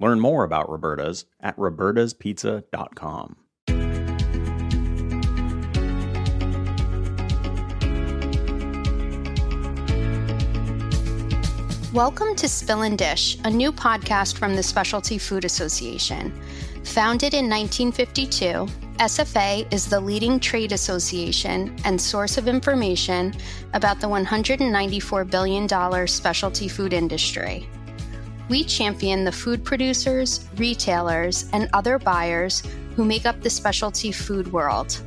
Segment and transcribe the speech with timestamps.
[0.00, 3.36] Learn more about Roberta's at robertaspizza.com.
[11.92, 16.30] Welcome to Spill and Dish, a new podcast from the Specialty Food Association.
[16.84, 18.68] Founded in 1952,
[18.98, 23.34] SFA is the leading trade association and source of information
[23.74, 27.68] about the $194 billion specialty food industry
[28.48, 32.62] we champion the food producers, retailers, and other buyers
[32.96, 35.00] who make up the specialty food world.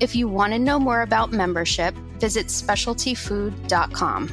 [0.00, 4.28] If you want to know more about membership, visit specialtyfood.com.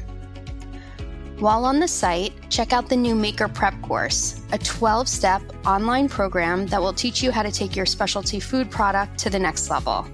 [1.39, 6.07] While on the site, check out the new Maker Prep course, a 12 step online
[6.07, 9.69] program that will teach you how to take your specialty food product to the next
[9.69, 10.07] level.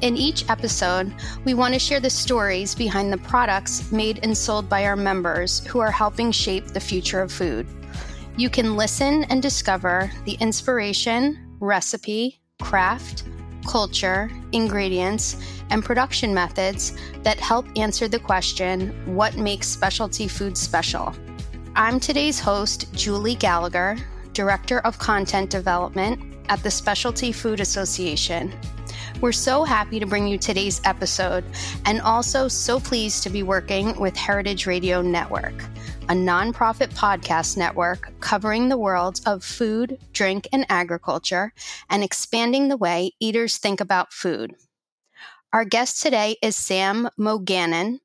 [0.00, 4.66] In each episode, we want to share the stories behind the products made and sold
[4.66, 7.66] by our members who are helping shape the future of food.
[8.38, 13.24] You can listen and discover the inspiration, recipe, craft,
[13.66, 15.36] culture, ingredients,
[15.68, 21.14] and production methods that help answer the question what makes specialty food special?
[21.76, 23.98] I'm today's host, Julie Gallagher,
[24.32, 26.18] Director of Content Development
[26.48, 28.58] at the Specialty Food Association.
[29.20, 31.44] We're so happy to bring you today's episode
[31.84, 35.62] and also so pleased to be working with Heritage Radio Network,
[36.08, 41.52] a nonprofit podcast network covering the worlds of food, drink, and agriculture
[41.90, 44.54] and expanding the way eaters think about food.
[45.52, 47.98] Our guest today is Sam Mogannam,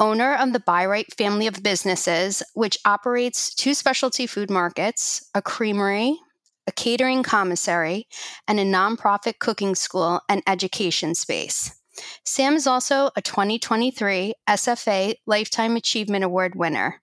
[0.00, 6.18] owner of the Bi-Rite family of businesses, which operates two specialty food markets, a creamery,
[6.66, 8.06] a catering commissary,
[8.48, 11.72] and a nonprofit cooking school and education space.
[12.24, 17.00] Sam is also a 2023 SFA Lifetime Achievement Award winner.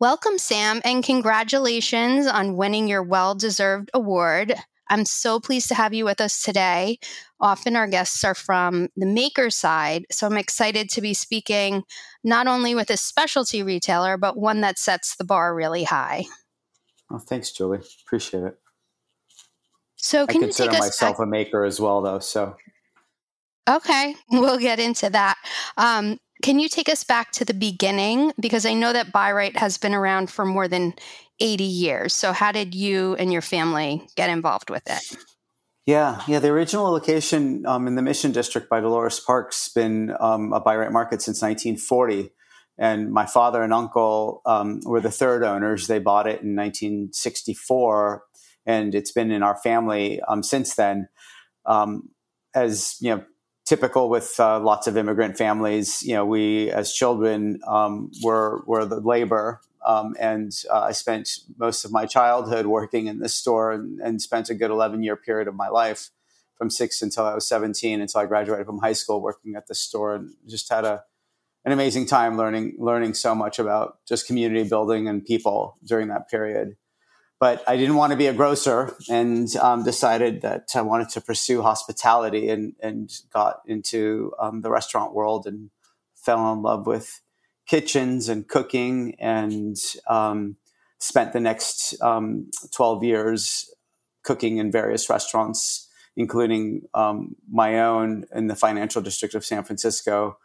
[0.00, 4.54] Welcome, Sam, and congratulations on winning your well deserved award.
[4.90, 6.98] I'm so pleased to have you with us today.
[7.40, 11.84] Often our guests are from the maker side, so I'm excited to be speaking
[12.22, 16.24] not only with a specialty retailer, but one that sets the bar really high.
[17.14, 17.80] Oh, thanks, Julie.
[18.04, 18.58] Appreciate it.
[19.96, 22.18] So, can I consider you take myself back- a maker as well, though.
[22.18, 22.56] So,
[23.68, 25.36] okay, we'll get into that.
[25.76, 28.32] Um, can you take us back to the beginning?
[28.40, 30.94] Because I know that Bi-Rite has been around for more than
[31.40, 32.12] 80 years.
[32.12, 35.16] So, how did you and your family get involved with it?
[35.86, 36.40] yeah, yeah.
[36.40, 40.92] The original location um, in the Mission District by Dolores Park's been um, a Bi-Rite
[40.92, 42.30] market since 1940.
[42.76, 45.86] And my father and uncle um, were the third owners.
[45.86, 48.24] They bought it in 1964
[48.66, 51.08] and it's been in our family um, since then.
[51.66, 52.10] Um,
[52.54, 53.24] as you know,
[53.64, 58.84] typical with uh, lots of immigrant families, you know, we as children um, were were
[58.84, 61.28] the labor, um, and uh, I spent
[61.58, 65.16] most of my childhood working in this store, and, and spent a good eleven year
[65.16, 66.10] period of my life
[66.56, 69.74] from six until I was seventeen, until I graduated from high school, working at the
[69.74, 71.02] store, and just had a
[71.64, 76.28] an amazing time learning learning so much about just community building and people during that
[76.28, 76.76] period
[77.40, 81.20] but I didn't want to be a grocer and um, decided that I wanted to
[81.20, 85.70] pursue hospitality and, and got into um, the restaurant world and
[86.14, 87.20] fell in love with
[87.66, 89.76] kitchens and cooking and
[90.08, 90.56] um,
[90.98, 93.68] spent the next um, 12 years
[94.22, 100.38] cooking in various restaurants including um, my own in the financial district of San Francisco.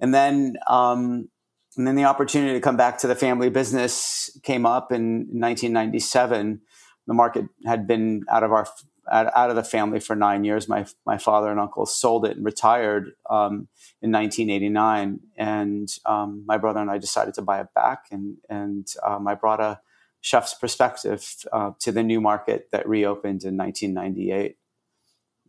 [0.00, 1.28] And then, um,
[1.76, 6.60] and then the opportunity to come back to the family business came up in 1997.
[7.06, 8.66] The market had been out of our
[9.10, 10.68] out, out of the family for nine years.
[10.68, 13.68] My my father and uncle sold it and retired um,
[14.02, 18.06] in 1989, and um, my brother and I decided to buy it back.
[18.10, 19.80] And and um, I brought a
[20.20, 24.56] chef's perspective uh, to the new market that reopened in 1998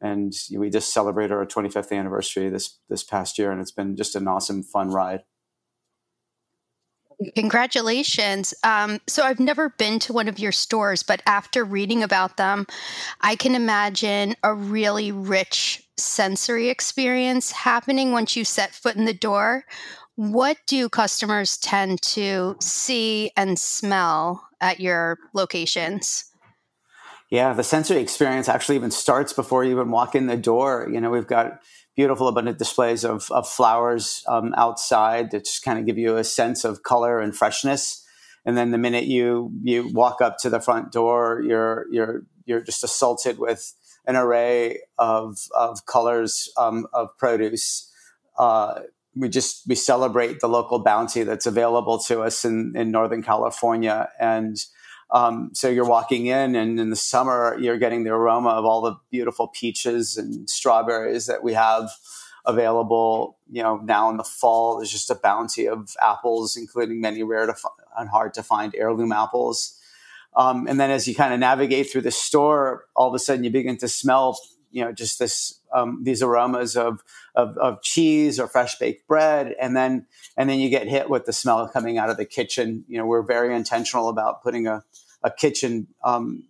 [0.02, 4.16] and we just celebrated our 25th anniversary this this past year, and it's been just
[4.16, 5.24] an awesome, fun ride.
[7.36, 8.54] Congratulations.
[8.64, 12.66] Um, so, I've never been to one of your stores, but after reading about them,
[13.22, 19.14] I can imagine a really rich sensory experience happening once you set foot in the
[19.14, 19.66] door.
[20.16, 26.31] What do customers tend to see and smell at your locations?
[27.32, 30.90] Yeah, the sensory experience actually even starts before you even walk in the door.
[30.92, 31.62] You know, we've got
[31.96, 36.26] beautiful, abundant displays of, of flowers um, outside that just kind of give you a
[36.26, 38.06] sense of color and freshness.
[38.46, 42.62] And then the minute you you walk up to the front door, you're you're you're
[42.62, 43.76] just assaulted with
[44.06, 47.90] an array of of colors um, of produce.
[48.38, 48.82] Uh,
[49.16, 54.10] we just we celebrate the local bounty that's available to us in in Northern California
[54.20, 54.58] and
[55.12, 58.82] um, so you're walking in, and in the summer, you're getting the aroma of all
[58.82, 61.90] the beautiful peaches and strawberries that we have
[62.46, 63.38] available.
[63.52, 67.46] You know, now in the fall, there's just a bounty of apples, including many rare
[67.46, 67.56] to
[67.98, 69.78] and hard to find heirloom apples.
[70.36, 73.44] Um, and then as you kind of navigate through the store, all of a sudden
[73.44, 74.40] you begin to smell,
[74.72, 77.04] you know, just this um, these aromas of,
[77.36, 80.06] of, of cheese or fresh baked bread, and then
[80.38, 82.86] and then you get hit with the smell coming out of the kitchen.
[82.88, 84.84] You know, we're very intentional about putting a
[85.24, 86.44] a kitchen, um,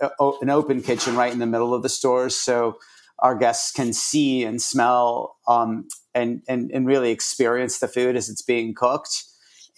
[0.00, 2.78] an open kitchen, right in the middle of the stores, so
[3.20, 8.28] our guests can see and smell um, and, and and really experience the food as
[8.28, 9.24] it's being cooked.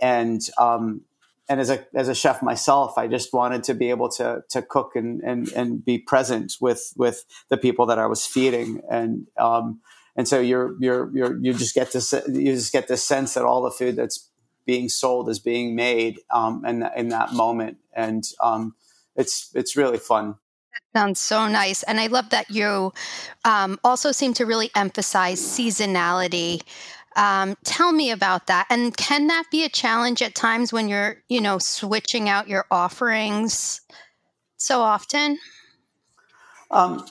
[0.01, 1.03] And um,
[1.49, 4.63] and as a as a chef myself, I just wanted to be able to to
[4.63, 9.27] cook and and and be present with with the people that I was feeding, and
[9.39, 9.81] um,
[10.15, 13.45] and so you're you're you're you just get to you just get this sense that
[13.45, 14.29] all the food that's
[14.67, 18.75] being sold is being made um, in in that moment, and um,
[19.17, 20.37] it's it's really fun.
[20.95, 21.83] Sounds so nice.
[21.83, 22.93] And I love that you
[23.45, 26.63] um, also seem to really emphasize seasonality
[27.19, 28.67] um, tell me about that.
[28.71, 32.65] And can that be a challenge at times when you're, you know, switching out your
[32.71, 33.81] offerings
[34.57, 35.39] so often?
[36.71, 37.05] Um,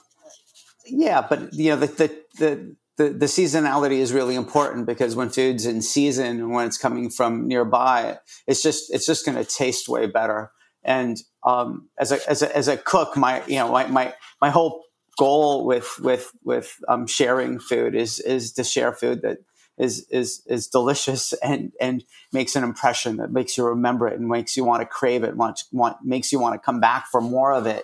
[0.85, 5.29] yeah, but you know the, the the, the the seasonality is really important because when
[5.29, 8.17] food's in season and when it's coming from nearby,
[8.47, 10.51] it's just it's just going to taste way better.
[10.83, 14.51] And um, as a as a as a cook, my you know my my my
[14.51, 14.85] whole
[15.17, 19.39] goal with with with um, sharing food is is to share food that
[19.77, 24.27] is is is delicious and and makes an impression that makes you remember it and
[24.27, 27.21] makes you want to crave it, want, want makes you want to come back for
[27.21, 27.83] more of it,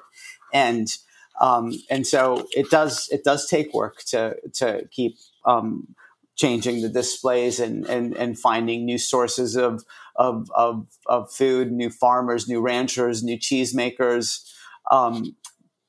[0.54, 0.88] and
[1.40, 5.95] um, and so it does it does take work to to keep um,
[6.36, 9.84] changing the displays and, and and finding new sources of
[10.16, 14.50] of of, of food, new farmers, new ranchers, new cheesemakers.
[14.92, 15.36] Um,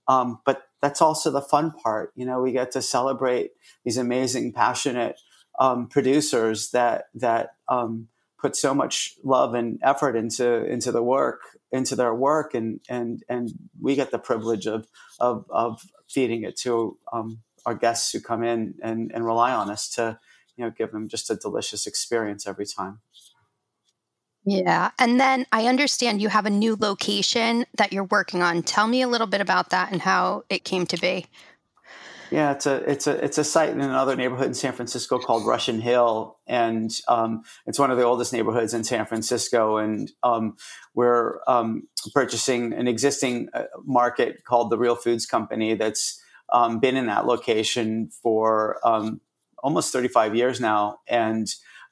[0.07, 2.13] um, but that's also the fun part.
[2.15, 3.53] You know, we get to celebrate
[3.85, 5.19] these amazing, passionate
[5.59, 8.09] um, producers that that um,
[8.39, 11.41] put so much love and effort into into the work
[11.73, 14.87] into their work and and and we get the privilege of
[15.19, 19.71] of, of feeding it to um, our guests who come in and, and rely on
[19.71, 20.19] us to
[20.57, 23.01] you know give them just a delicious experience every time.
[24.47, 28.63] Yeah and then i understand you have a new location that you're working on.
[28.63, 31.27] Tell me a little bit about that and how it came to be
[32.35, 35.47] yeah, it's a it's a it's a site in another neighborhood in San Francisco called
[35.47, 39.77] Russian Hill, and um, it's one of the oldest neighborhoods in San Francisco.
[39.77, 40.57] And um,
[40.95, 46.21] we're um, purchasing an existing uh, market called the Real Foods Company that's
[46.53, 49.21] um, been in that location for um,
[49.63, 51.47] almost 35 years now, and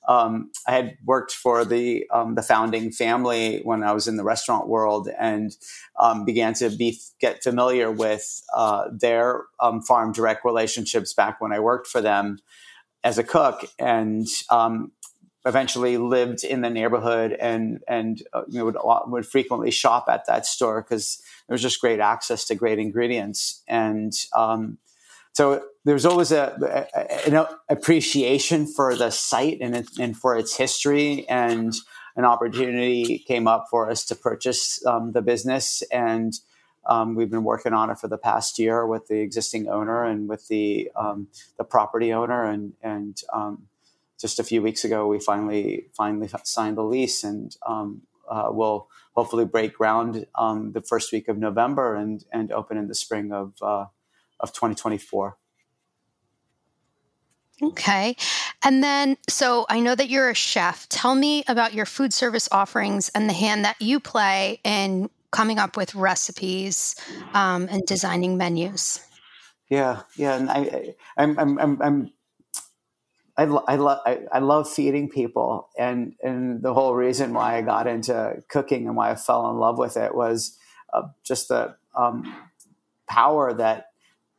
[0.09, 4.25] um, I had worked for the um, the founding family when I was in the
[4.25, 5.57] restaurant world, and
[5.99, 11.53] um, began to be get familiar with uh, their um, farm direct relationships back when
[11.53, 12.39] I worked for them
[13.05, 14.91] as a cook, and um,
[15.45, 20.27] eventually lived in the neighborhood and and uh, you know, would would frequently shop at
[20.27, 23.63] that store because there was just great access to great ingredients.
[23.69, 24.79] And um,
[25.33, 31.29] so there's always a, a, an appreciation for the site and, and for its history
[31.29, 31.75] and
[32.17, 36.35] an opportunity came up for us to purchase um, the business and
[36.87, 40.29] Um, we've been working on it for the past year with the existing owner and
[40.29, 43.69] with the um, the property owner, and and um,
[44.21, 48.89] just a few weeks ago we finally finally signed the lease, and um, uh, we'll
[49.15, 53.33] hopefully break ground um, the first week of November and and open in the spring
[53.33, 53.87] of uh,
[54.41, 55.37] of 2024.
[57.63, 58.17] Okay.
[58.65, 60.89] And then, so I know that you're a chef.
[60.89, 65.59] Tell me about your food service offerings and the hand that you play in coming
[65.59, 66.97] up with recipes
[67.35, 69.01] um, and designing menus.
[69.71, 72.13] Yeah, yeah, and I, I'm, I'm, I'm, I'm
[73.37, 77.63] I, I, love I, I, love feeding people, and and the whole reason why I
[77.63, 80.59] got into cooking and why I fell in love with it was
[80.93, 82.35] uh, just the um,
[83.09, 83.87] power that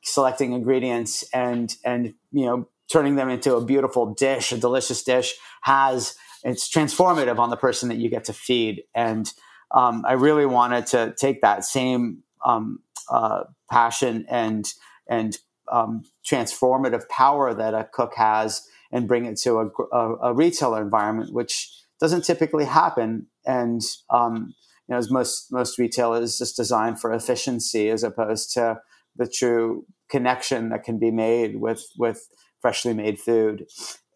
[0.03, 5.33] selecting ingredients and and you know turning them into a beautiful dish, a delicious dish
[5.63, 9.31] has it's transformative on the person that you get to feed, and
[9.71, 14.71] um, I really wanted to take that same um, uh, passion and
[15.07, 15.37] and
[15.71, 20.81] um, transformative power that a cook has and bring it to a, a, a retailer
[20.81, 23.27] environment, which doesn't typically happen.
[23.45, 24.53] And um,
[24.87, 28.81] you know, as most most retail is just designed for efficiency as opposed to
[29.15, 32.27] the true connection that can be made with with
[32.63, 33.67] freshly made food.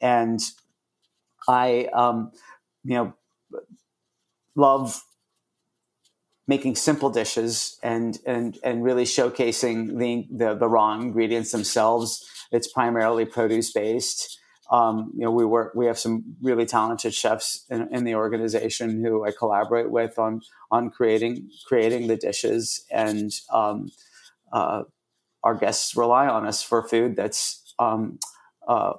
[0.01, 0.39] And
[1.49, 2.31] I, um,
[2.83, 3.13] you know,
[4.55, 5.03] love
[6.47, 12.25] making simple dishes and and and really showcasing the the, the raw ingredients themselves.
[12.51, 14.39] It's primarily produce based.
[14.71, 15.73] Um, you know, we work.
[15.75, 20.41] We have some really talented chefs in, in, the organization who I collaborate with on
[20.71, 23.91] on creating creating the dishes, and um,
[24.51, 24.83] uh,
[25.43, 28.19] our guests rely on us for food that's um,
[28.67, 28.93] uh,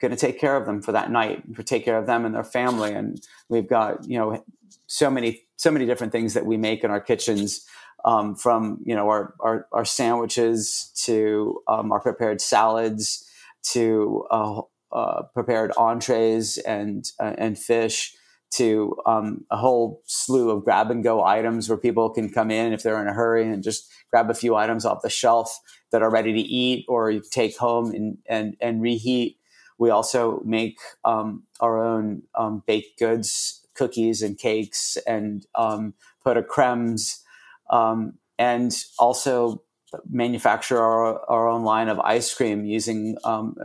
[0.00, 2.34] going to take care of them for that night, for take care of them and
[2.34, 2.92] their family.
[2.92, 4.44] And we've got you know
[4.86, 7.64] so many so many different things that we make in our kitchens.
[8.04, 13.28] Um, from you know our, our, our sandwiches to um, our prepared salads
[13.72, 14.60] to uh,
[14.92, 18.14] uh, prepared entrees and uh, and fish
[18.56, 22.72] to um, a whole slew of grab and go items where people can come in
[22.72, 25.60] if they're in a hurry and just grab a few items off the shelf
[25.92, 29.38] that are ready to eat or take home and and, and reheat.
[29.78, 35.94] We also make um, our own um, baked goods, cookies and cakes, and um,
[36.24, 37.22] put a cremes,
[37.70, 39.62] um, and also
[40.08, 43.56] manufacture our, our own line of ice cream using um,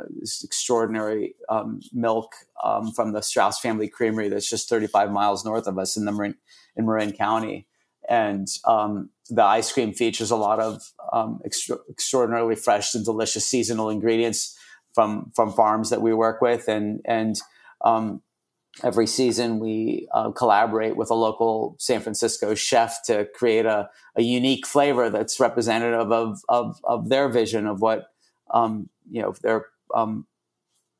[0.43, 2.33] extraordinary um, milk
[2.63, 6.11] um, from the Strauss Family Creamery that's just 35 miles north of us in the
[6.11, 6.35] Marin,
[6.75, 7.67] in Marin County.
[8.09, 10.81] And um, the ice cream features a lot of
[11.13, 14.57] um, extra, extraordinarily fresh and delicious seasonal ingredients
[14.93, 17.37] from from farms that we work with, and and
[17.85, 18.21] um,
[18.83, 24.21] every season we uh, collaborate with a local San Francisco chef to create a, a
[24.21, 28.07] unique flavor that's representative of, of, of their vision of what,
[28.53, 30.25] um, you know, their, um,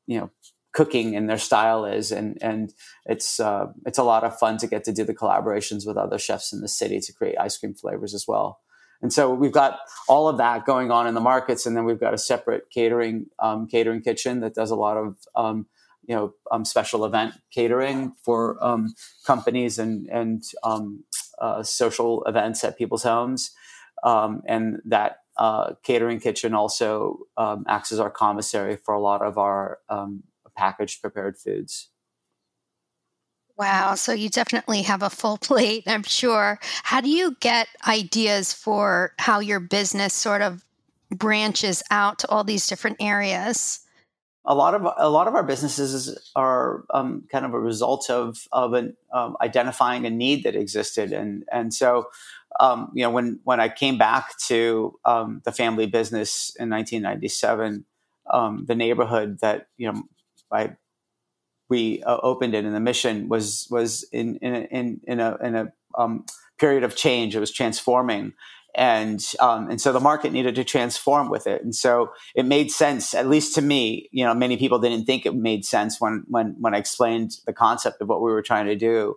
[0.06, 0.30] you know,
[0.72, 2.12] cooking and their style is.
[2.12, 2.72] And, and
[3.06, 6.18] it's, uh, it's a lot of fun to get to do the collaborations with other
[6.18, 8.60] chefs in the city to create ice cream flavors as well.
[9.00, 11.66] And so we've got all of that going on in the markets.
[11.66, 15.16] And then we've got a separate catering, um, catering kitchen that does a lot of,
[15.34, 15.66] um,
[16.06, 18.94] you know um, special event catering for um,
[19.26, 21.04] companies and and um,
[21.38, 23.50] uh, social events at people's homes,
[24.04, 29.22] um, and that uh, catering kitchen also um, acts as our commissary for a lot
[29.22, 30.22] of our um,
[30.56, 31.88] packaged prepared foods.
[33.58, 33.94] Wow.
[33.94, 36.58] So you definitely have a full plate, I'm sure.
[36.82, 40.64] How do you get ideas for how your business sort of
[41.10, 43.80] branches out to all these different areas?
[44.44, 48.48] A lot of a lot of our businesses are um, kind of a result of
[48.50, 52.08] of an, um, identifying a need that existed, and and so
[52.58, 57.84] um, you know when when I came back to um, the family business in 1997,
[58.32, 60.02] um, the neighborhood that you know
[60.50, 60.76] I
[61.68, 65.54] we uh, opened it, and the mission was was in in in, in a in
[65.54, 66.26] a um,
[66.58, 67.36] period of change.
[67.36, 68.32] It was transforming,
[68.74, 72.70] and um, and so the market needed to transform with it, and so it made
[72.70, 74.08] sense, at least to me.
[74.12, 77.52] You know, many people didn't think it made sense when when when I explained the
[77.52, 79.16] concept of what we were trying to do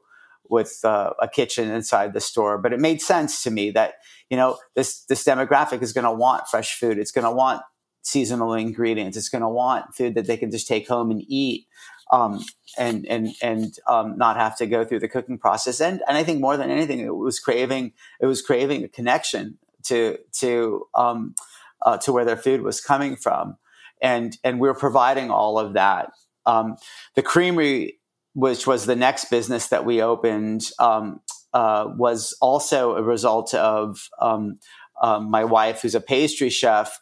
[0.49, 3.95] with uh, a kitchen inside the store, but it made sense to me that
[4.29, 6.97] you know this this demographic is going to want fresh food.
[6.97, 7.61] It's going to want
[8.01, 9.17] seasonal ingredients.
[9.17, 11.65] It's going to want food that they can just take home and eat.
[12.11, 12.43] Um,
[12.77, 15.81] and and and um, not have to go through the cooking process.
[15.81, 19.57] And and I think more than anything, it was craving it was craving a connection
[19.85, 21.35] to to um,
[21.81, 23.57] uh, to where their food was coming from,
[24.01, 26.11] and and we are providing all of that.
[26.45, 26.77] Um,
[27.15, 27.99] the creamery,
[28.33, 30.69] which was the next business that we opened.
[30.79, 31.21] Um,
[31.55, 34.59] uh, was also a result of um,
[35.01, 36.99] my wife, who's a pastry chef,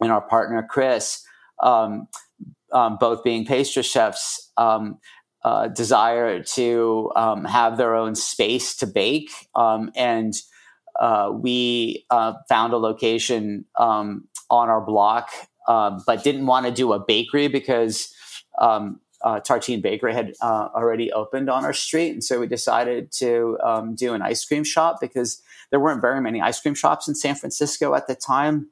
[0.00, 1.22] and our partner Chris,
[2.72, 4.98] um, um, both being pastry chefs, um,
[5.44, 9.30] uh, desire to um, have their own space to bake.
[9.54, 10.34] Um, and
[10.98, 15.30] uh, we uh, found a location um, on our block,
[15.68, 18.12] uh, but didn't want to do a bakery because
[18.60, 22.10] um, uh, Tartine Bakery had uh, already opened on our street.
[22.10, 26.20] And so we decided to um, do an ice cream shop because there weren't very
[26.20, 28.68] many ice cream shops in San Francisco at the time.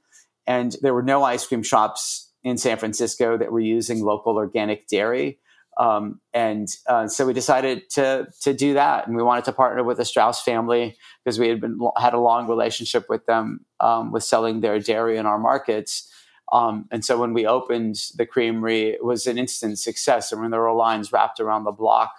[0.46, 4.86] And there were no ice cream shops in San Francisco that were using local organic
[4.86, 5.40] dairy.
[5.76, 9.82] Um, and uh, so we decided to to do that, and we wanted to partner
[9.82, 14.12] with the Strauss family because we had been had a long relationship with them um,
[14.12, 16.08] with selling their dairy in our markets.
[16.52, 20.32] Um, and so when we opened the creamery, it was an instant success.
[20.32, 22.12] I mean, there were lines wrapped around the block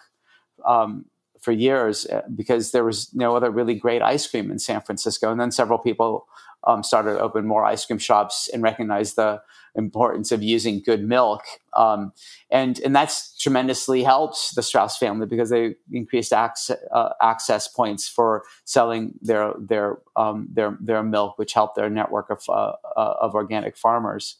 [0.65, 1.05] um,
[1.45, 5.31] for years uh, because there was no other really great ice cream in San Francisco.
[5.31, 6.27] And then several people
[6.65, 9.41] um, started to open more ice cream shops and recognized the
[9.75, 11.41] importance of using good milk.
[11.73, 12.13] Um,
[12.49, 18.07] and, and that's tremendously helped the Strauss family because they increased access, uh, access points
[18.09, 23.13] for selling their, their, um, their, their milk, which helped their network of, uh, uh,
[23.21, 24.37] of organic farmers.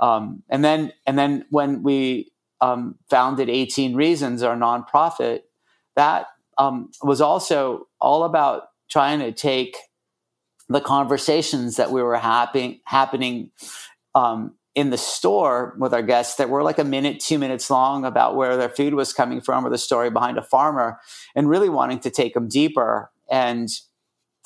[0.00, 5.42] Um, and then, and then when we um, founded 18 Reasons, our nonprofit,
[5.94, 6.26] that
[6.58, 9.76] um, was also all about trying to take
[10.68, 13.50] the conversations that we were happen- happening
[14.14, 18.04] um, in the store with our guests that were like a minute, two minutes long
[18.04, 20.98] about where their food was coming from or the story behind a farmer,
[21.34, 23.68] and really wanting to take them deeper and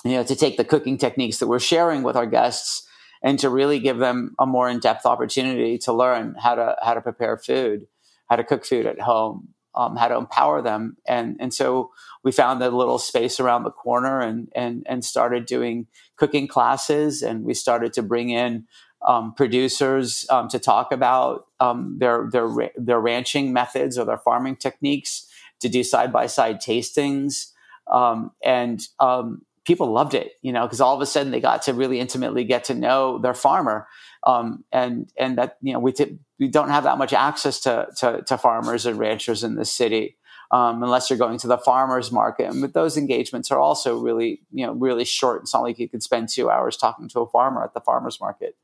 [0.04, 2.86] you know to take the cooking techniques that we're sharing with our guests
[3.22, 7.00] and to really give them a more in-depth opportunity to learn how to how to
[7.00, 7.86] prepare food,
[8.28, 11.90] how to cook food at home, um, how to empower them, and and so
[12.24, 17.22] we found a little space around the corner and and and started doing cooking classes,
[17.22, 18.66] and we started to bring in
[19.06, 24.56] um, producers um, to talk about um, their their their ranching methods or their farming
[24.56, 25.28] techniques,
[25.60, 27.52] to do side by side tastings,
[27.90, 30.32] um, and um, people loved it.
[30.42, 33.18] You know, because all of a sudden they got to really intimately get to know
[33.18, 33.86] their farmer,
[34.26, 37.88] um, and and that you know we t- we don't have that much access to,
[37.96, 40.18] to, to farmers and ranchers in the city.
[40.52, 42.52] Um, unless you're going to the farmers market.
[42.60, 45.42] But those engagements are also really, you know, really short.
[45.42, 48.20] It's not like you could spend two hours talking to a farmer at the farmers
[48.20, 48.56] market.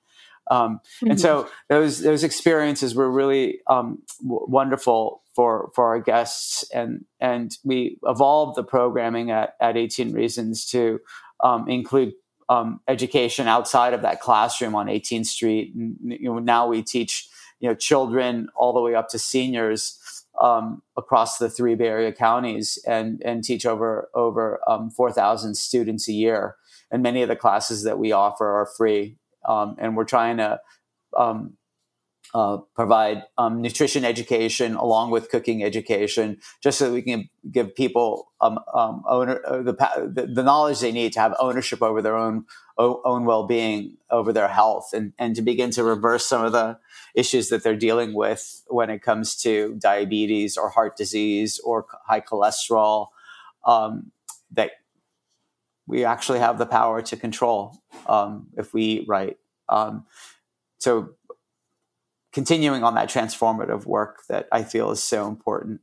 [0.48, 1.10] Um, mm-hmm.
[1.10, 7.04] And so those those experiences were really um, w- wonderful for for our guests, and
[7.18, 11.00] and we evolved the programming at at 18 Reasons to
[11.42, 12.12] um, include
[12.52, 15.74] um, education outside of that classroom on 18th Street.
[15.74, 17.28] And you know, now we teach
[17.60, 19.98] you know children all the way up to seniors.
[20.40, 25.56] Um, across the three Bay Area counties, and and teach over over um, four thousand
[25.56, 26.56] students a year.
[26.90, 30.60] And many of the classes that we offer are free um, and we're trying to
[31.16, 31.54] um,
[32.34, 38.32] uh, provide um, nutrition education along with cooking education, just so we can give people
[38.40, 42.46] um, um, owner, uh, the, the knowledge they need to have ownership over their own
[42.78, 46.78] own well being, over their health, and and to begin to reverse some of the
[47.14, 52.20] issues that they're dealing with when it comes to diabetes or heart disease or high
[52.20, 53.08] cholesterol.
[53.66, 54.10] Um,
[54.52, 54.72] that
[55.86, 59.36] we actually have the power to control um, if we eat right.
[59.68, 60.06] Um,
[60.78, 61.10] so,
[62.32, 65.80] continuing on that transformative work that I feel is so important.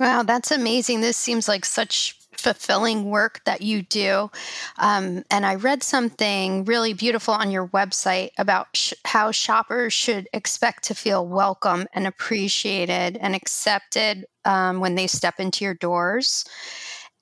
[0.00, 1.00] Wow, that's amazing.
[1.00, 4.30] This seems like such fulfilling work that you do.
[4.78, 10.28] Um, and I read something really beautiful on your website about sh- how shoppers should
[10.32, 16.44] expect to feel welcome and appreciated and accepted um, when they step into your doors.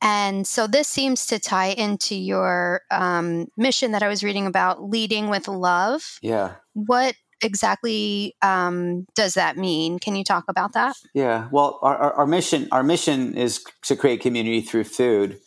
[0.01, 4.83] And so this seems to tie into your um, mission that I was reading about
[4.83, 6.19] leading with love.
[6.23, 6.55] Yeah.
[6.73, 9.99] What exactly um, does that mean?
[9.99, 10.97] Can you talk about that?
[11.15, 11.49] Yeah.
[11.51, 15.41] Well, our, our, our, mission our mission is to create community through food,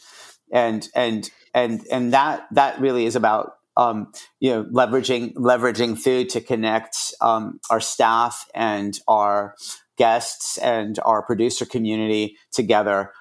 [0.51, 6.29] and and and and that that really is about um, you know leveraging leveraging food
[6.29, 9.55] to connect um, our staff and our
[9.97, 13.11] guests and our producer community together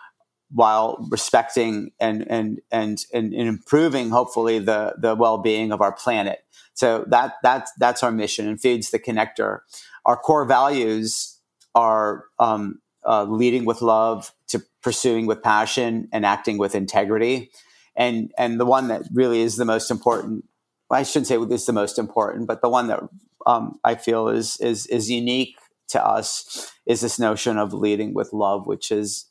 [0.50, 6.43] while respecting and and and and, improving hopefully the the well-being of our planet
[6.74, 9.60] so that that's that's our mission and feeds the connector.
[10.04, 11.40] Our core values
[11.74, 17.50] are um, uh, leading with love to pursuing with passion and acting with integrity.
[17.96, 20.44] And and the one that really is the most important
[20.90, 23.00] i shouldn't say is the most important but the one that
[23.46, 25.56] um, i feel is is is unique
[25.88, 29.26] to us is this notion of leading with love which is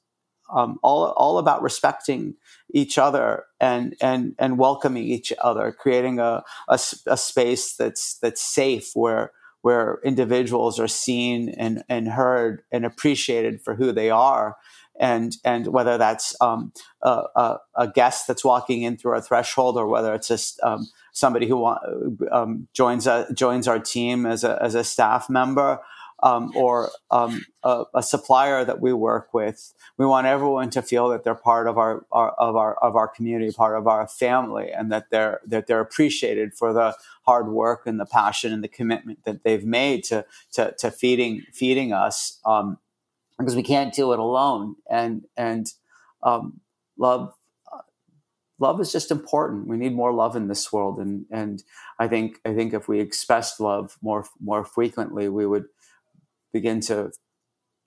[0.54, 2.36] um, all all about respecting
[2.74, 8.42] each other and and and welcoming each other, creating a, a, a space that's that's
[8.42, 9.32] safe where
[9.64, 14.58] where individuals are seen and, and heard and appreciated for who they are.
[15.00, 19.76] And and whether that's um, a, a, a, guest that's walking in through our threshold,
[19.76, 21.66] or whether it's just um, somebody who
[22.32, 25.80] um, joins a, joins our team as a as a staff member,
[26.24, 29.74] um, or um, a, a, supplier that we work with.
[29.98, 33.10] We want everyone to feel that they're part of our, our, of our of our
[33.10, 37.86] community, part of our family, and that they're that they're appreciated for the hard work
[37.86, 42.40] and the passion and the commitment that they've made to to, to feeding feeding us.
[42.46, 42.78] Um,
[43.38, 44.76] because we can't do it alone.
[44.90, 45.68] And and
[46.22, 46.62] um,
[46.98, 47.34] love
[47.72, 47.80] uh,
[48.60, 49.68] love is just important.
[49.68, 51.64] We need more love in this world, and and
[52.00, 55.66] I think I think if we expressed love more more frequently, we would
[56.54, 57.12] begin to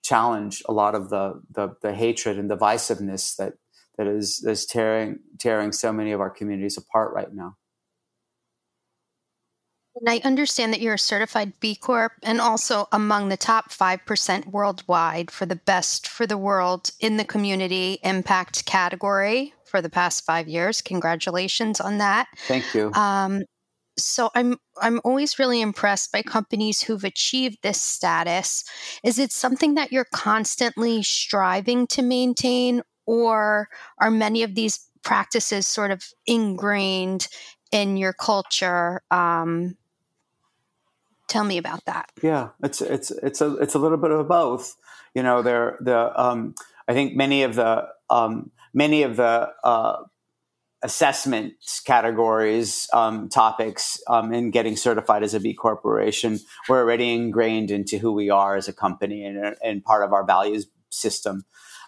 [0.03, 3.53] challenge a lot of the the, the hatred and divisiveness that
[3.97, 7.55] that is is tearing tearing so many of our communities apart right now.
[9.99, 14.45] And I understand that you're a certified B Corp and also among the top 5%
[14.45, 20.23] worldwide for the best for the world in the community impact category for the past
[20.23, 20.83] five years.
[20.83, 22.27] Congratulations on that.
[22.47, 22.91] Thank you.
[22.93, 23.41] Um,
[23.97, 28.63] so I'm I'm always really impressed by companies who've achieved this status.
[29.03, 35.65] Is it something that you're constantly striving to maintain or are many of these practices
[35.65, 37.27] sort of ingrained
[37.71, 39.77] in your culture um,
[41.27, 42.09] Tell me about that.
[42.23, 44.75] Yeah, it's it's it's a it's a little bit of both.
[45.13, 46.55] You know, there the um,
[46.87, 50.03] I think many of the um, many of the uh,
[50.83, 51.53] assessment
[51.85, 57.97] categories um, topics um, in getting certified as a B corporation were already ingrained into
[57.97, 61.45] who we are as a company and, and part of our values system.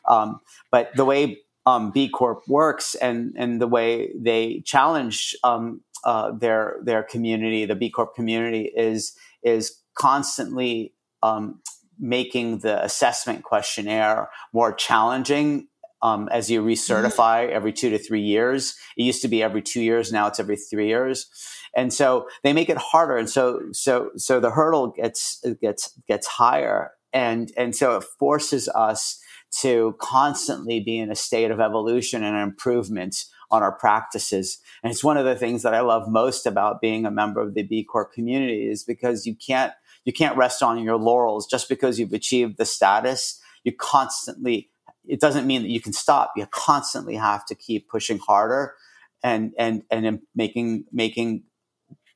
[0.08, 0.39] Um,
[0.71, 6.32] but the way um, B Corp works and and the way they challenge um, uh,
[6.32, 11.62] their their community, the B Corp community, is is constantly um,
[11.99, 15.67] making the assessment questionnaire more challenging
[16.01, 17.55] um, as you recertify mm-hmm.
[17.55, 18.75] every two to three years.
[18.97, 21.27] It used to be every two years, now it's every three years,
[21.75, 26.27] and so they make it harder, and so so so the hurdle gets gets gets
[26.27, 29.19] higher, and and so it forces us
[29.62, 34.59] to constantly be in a state of evolution and improvement on our practices.
[34.83, 37.55] And it's one of the things that I love most about being a member of
[37.55, 39.73] the B Corp community is because you can't
[40.05, 43.41] you can't rest on your laurels just because you've achieved the status.
[43.63, 44.69] You constantly
[45.10, 46.34] it doesn't mean that you can stop.
[46.36, 48.76] You constantly have to keep pushing harder
[49.24, 51.43] and and and making making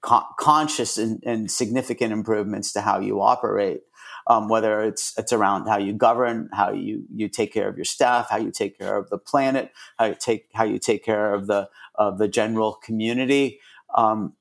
[0.02, 3.82] con- conscious and, and significant improvements to how you operate
[4.28, 7.86] um, whether it's it's around how you govern, how you you take care of your
[7.86, 11.34] staff, how you take care of the planet, how you take how you take care
[11.34, 13.60] of the of the general community.
[13.96, 14.34] Um,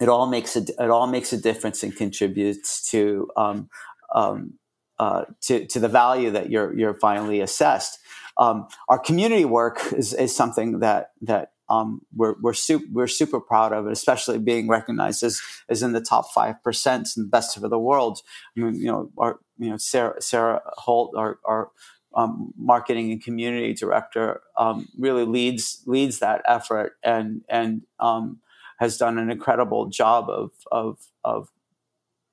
[0.00, 3.68] it all makes a, it all makes a difference and contributes to um,
[4.14, 4.54] um,
[5.02, 7.98] uh, to, to the value that you're you're finally assessed.
[8.38, 13.40] Um, our community work is, is something that that um, we're we're, su- we're super
[13.40, 17.68] proud of especially being recognized as as in the top five percent and best of
[17.68, 18.20] the world.
[18.56, 21.70] I mean, you know, our you know Sarah Sarah Holt, our our
[22.14, 28.38] um, marketing and community director, um, really leads leads that effort and and um,
[28.78, 31.48] has done an incredible job of of of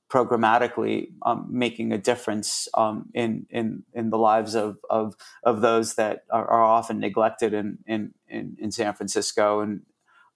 [0.10, 5.96] programmatically um, making a difference um, in, in in the lives of of, of those
[5.96, 9.82] that are, are often neglected in, in, in in San Francisco, and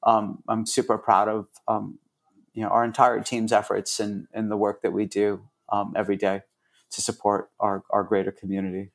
[0.04, 1.98] um, I'm super proud of um,
[2.54, 6.18] you know our entire team's efforts and, and the work that we do um, every
[6.18, 6.42] day
[6.92, 8.92] to support our, our greater community.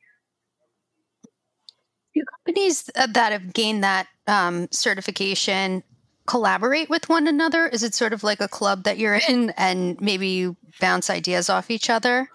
[2.14, 5.82] Do companies that have gained that um, certification
[6.28, 7.66] collaborate with one another?
[7.66, 11.48] Is it sort of like a club that you're in and maybe you bounce ideas
[11.48, 12.28] off each other?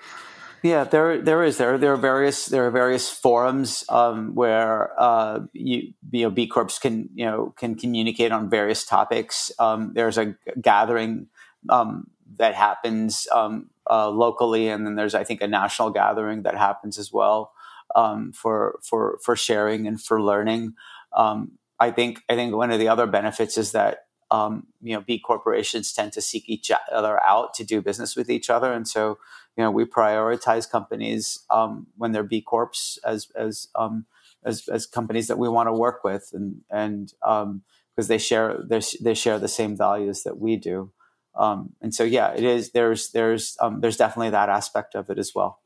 [0.64, 5.42] Yeah, there there is there there are various there are various forums um, where uh,
[5.52, 9.52] you you know B Corps can you know can communicate on various topics.
[9.60, 11.28] Um, there's a gathering
[11.70, 16.56] um, that happens um, uh, locally, and then there's I think a national gathering that
[16.56, 17.52] happens as well
[17.94, 20.76] um, for for for sharing and for learning.
[21.12, 25.02] Um, I think I think one of the other benefits is that um, you know
[25.02, 28.88] B corporations tend to seek each other out to do business with each other, and
[28.88, 29.20] so
[29.58, 34.06] you know we prioritize companies um, when they're B corps as as um,
[34.46, 38.64] as, as companies that we want to work with, and and because um, they share
[39.02, 40.92] they share the same values that we do,
[41.36, 45.20] um, and so yeah, it is there's there's um, there's definitely that aspect of it
[45.20, 45.60] as well.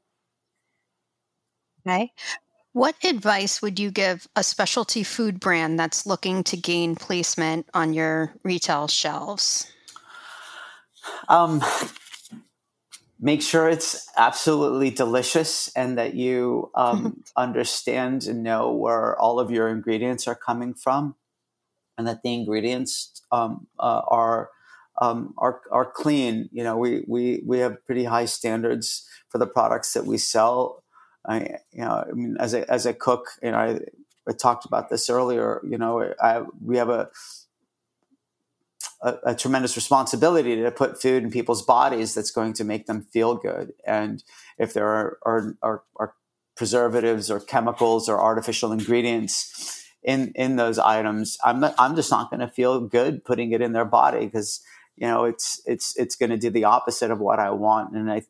[1.86, 2.12] Okay.
[2.74, 7.94] What advice would you give a specialty food brand that's looking to gain placement on
[7.94, 9.72] your retail shelves?
[11.28, 11.64] Um,
[13.20, 19.50] make sure it's absolutely delicious and that you um, understand and know where all of
[19.50, 21.16] your ingredients are coming from
[21.98, 24.50] and that the ingredients um, uh, are,
[25.02, 26.50] um, are are clean.
[26.52, 30.84] You know, we, we we have pretty high standards for the products that we sell.
[31.28, 33.80] I, you know, I mean, as a as a cook, you know, I,
[34.28, 35.62] I talked about this earlier.
[35.68, 37.10] You know, I, we have a
[39.02, 43.08] a, a, tremendous responsibility to put food in people's bodies that's going to make them
[43.12, 43.74] feel good.
[43.86, 44.24] And
[44.58, 46.14] if there are, are, are, are
[46.56, 52.30] preservatives or chemicals or artificial ingredients in, in those items, I'm, not, I'm just not
[52.30, 54.62] going to feel good putting it in their body because,
[54.96, 57.96] you know, it's, it's, it's going to do the opposite of what I want.
[57.96, 58.24] And I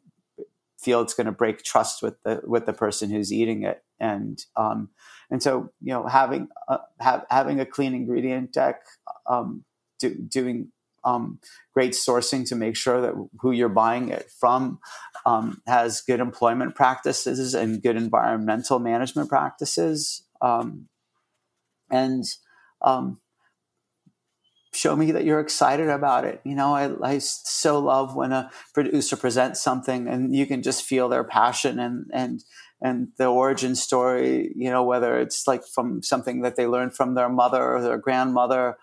[0.77, 3.83] feel it's going to break trust with the, with the person who's eating it.
[3.99, 4.89] And, um,
[5.29, 8.81] and so, you know, having, uh, have, having a clean ingredient deck,
[9.29, 9.63] um,
[9.99, 10.71] do, doing
[11.03, 11.39] um,
[11.73, 14.79] great sourcing to make sure that who you're buying it from
[15.25, 20.23] um, has good employment practices and good environmental management practices.
[20.41, 20.87] Um,
[21.89, 22.25] and
[22.81, 23.19] um,
[24.77, 26.41] show me that you're excited about it.
[26.43, 30.83] You know, I, I so love when a producer presents something and you can just
[30.83, 32.43] feel their passion and, and,
[32.81, 37.15] and the origin story, you know, whether it's like from something that they learned from
[37.15, 38.77] their mother or their grandmother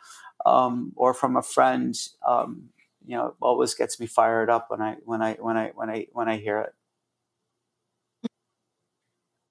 [0.44, 1.94] um, or from a friend,
[2.26, 2.70] um,
[3.06, 6.06] you know, always gets me fired up when I when I when I when I
[6.12, 6.74] when I hear it.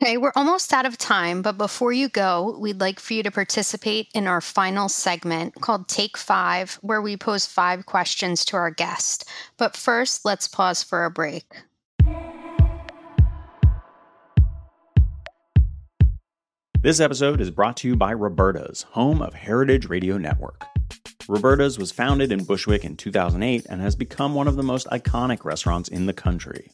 [0.04, 3.32] Okay, we're almost out of time, but before you go, we'd like for you to
[3.32, 8.70] participate in our final segment called Take Five, where we pose five questions to our
[8.70, 9.24] guest.
[9.56, 11.46] But first, let's pause for a break.
[16.82, 20.66] This episode is brought to you by Roberta's, home of Heritage Radio Network.
[21.30, 25.46] Roberta's was founded in Bushwick in 2008 and has become one of the most iconic
[25.46, 26.74] restaurants in the country.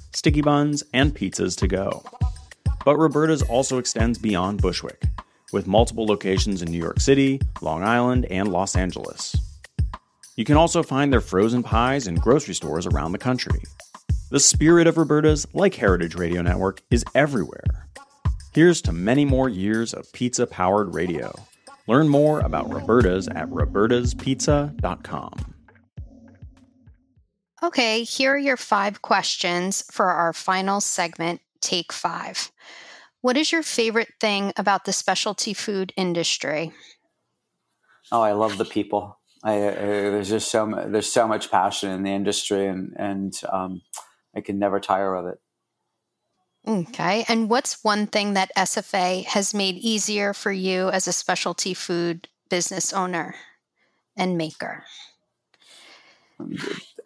[0.13, 2.03] sticky buns, and pizzas to go.
[2.85, 5.03] But Roberta's also extends beyond Bushwick,
[5.51, 9.35] with multiple locations in New York City, Long Island, and Los Angeles.
[10.35, 13.61] You can also find their frozen pies in grocery stores around the country.
[14.29, 17.81] The spirit of Roberta's, like Heritage Radio Network, is everywhere
[18.53, 21.33] Here's to many more years of pizza powered radio.
[21.87, 25.50] Learn more about Roberta's at robertaspizza.com.
[27.63, 32.51] Okay, here are your five questions for our final segment, Take Five.
[33.21, 36.71] What is your favorite thing about the specialty food industry?
[38.11, 39.19] Oh, I love the people.
[39.43, 43.39] I, I, there's just so much, there's so much passion in the industry, and and
[43.51, 43.81] um,
[44.35, 45.39] I can never tire of it.
[46.67, 47.25] Okay.
[47.27, 52.27] And what's one thing that SFA has made easier for you as a specialty food
[52.49, 53.35] business owner
[54.15, 54.83] and maker?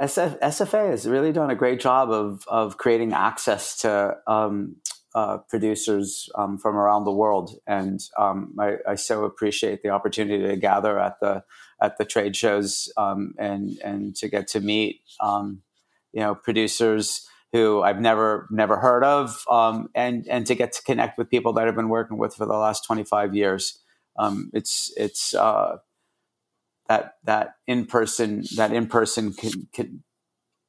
[0.01, 4.77] SF, SFA has really done a great job of, of creating access to um,
[5.15, 10.45] uh, producers um, from around the world, and um, I, I, so appreciate the opportunity
[10.45, 11.43] to gather at the
[11.81, 15.61] at the trade shows um, and and to get to meet um,
[16.11, 20.83] you know producers who I've never never heard of, um, and and to get to
[20.83, 23.79] connect with people that I've been working with for the last 25 years.
[24.19, 25.77] Um, it's it's uh,
[26.87, 30.03] that that in person that in person con- con-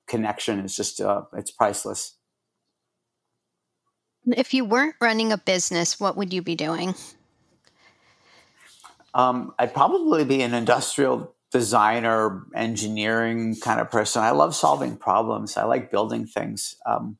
[0.06, 2.16] connection is just uh, it's priceless.
[4.26, 6.94] If you weren't running a business, what would you be doing?
[9.14, 14.22] Um, I'd probably be an industrial designer, engineering kind of person.
[14.22, 15.56] I love solving problems.
[15.56, 16.74] I like building things.
[16.84, 17.18] Um,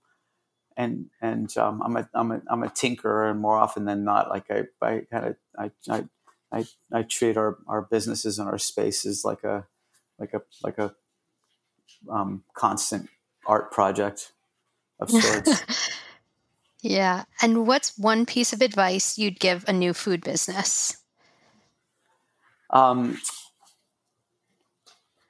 [0.76, 4.28] and and um, I'm a I'm a I'm a tinkerer, and more often than not,
[4.28, 6.04] like I I kind of I, I
[6.52, 9.66] I I treat our our businesses and our spaces like a
[10.18, 10.94] like a like a
[12.10, 13.08] um, constant
[13.46, 14.32] art project
[15.00, 15.62] of sorts.
[16.80, 17.24] yeah.
[17.42, 20.96] And what's one piece of advice you'd give a new food business?
[22.70, 23.20] Um,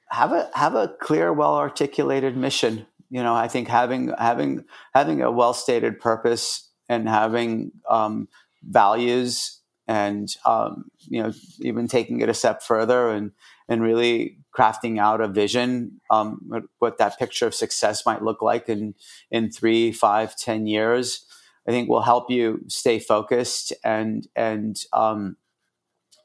[0.09, 2.85] have a have a clear, well articulated mission.
[3.09, 8.27] You know, I think having having having a well stated purpose and having um,
[8.63, 13.31] values and um, you know even taking it a step further and
[13.69, 16.39] and really crafting out a vision um,
[16.79, 18.95] what, that picture of success might look like in
[19.31, 21.25] in three five ten years
[21.67, 25.37] i think will help you stay focused and and um,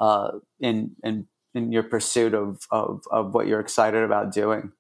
[0.03, 4.72] uh, in in in your pursuit of, of of what you're excited about doing.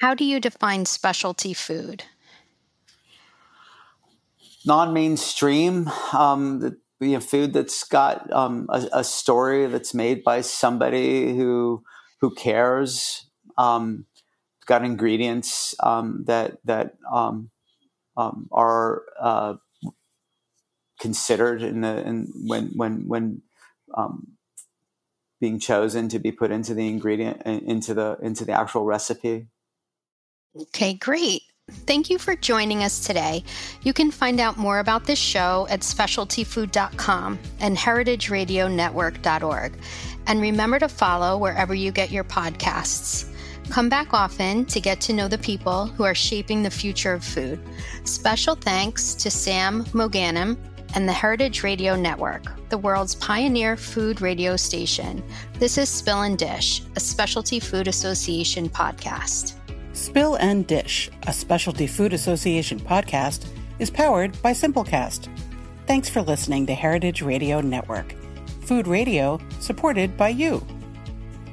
[0.00, 2.04] How do you define specialty food
[4.64, 10.40] non-mainstream um, the, you know, food that's got um, a, a, story that's made by
[10.40, 11.82] somebody who
[12.20, 13.26] who cares
[13.58, 14.06] um,
[14.66, 17.50] got ingredients um, that that um,
[18.16, 19.54] um, are uh,
[21.00, 23.42] considered in the in, when when when
[25.40, 29.48] being chosen to be put into the ingredient into the into the actual recipe.
[30.56, 31.42] Okay great
[31.86, 33.42] Thank you for joining us today.
[33.82, 39.78] You can find out more about this show at specialtyfood.com and heritageradionetwork.org.
[40.26, 43.28] And remember to follow wherever you get your podcasts.
[43.68, 47.24] Come back often to get to know the people who are shaping the future of
[47.24, 47.60] food.
[48.04, 50.56] Special thanks to Sam Mogannam
[50.94, 55.22] and the Heritage Radio Network, the world's pioneer food radio station.
[55.58, 59.54] This is Spill and Dish, a Specialty Food Association podcast.
[59.92, 63.46] Spill and Dish, a Specialty Food Association podcast,
[63.78, 65.28] is powered by Simplecast.
[65.86, 68.14] Thanks for listening to Heritage Radio Network,
[68.62, 70.64] food radio supported by you.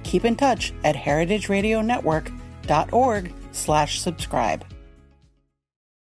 [0.04, 4.64] Keep in touch at heritageradionetwork.org slash subscribe.